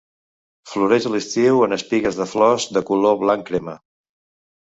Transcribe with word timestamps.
Floreix 0.69 1.03
a 1.09 1.09
l'estiu 1.15 1.59
en 1.65 1.75
espigues 1.77 2.17
de 2.21 2.27
flors 2.33 2.67
de 2.79 2.83
color 2.89 3.19
blanc 3.25 3.49
crema. 3.51 3.79